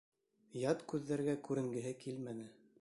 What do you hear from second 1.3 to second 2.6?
күренгеһе килмәне.